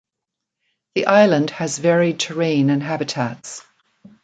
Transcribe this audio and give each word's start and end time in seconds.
The 0.95 1.05
island 1.05 1.51
has 1.51 1.77
varied 1.77 2.19
terrain 2.21 2.71
and 2.71 2.81
habitats. 2.81 3.63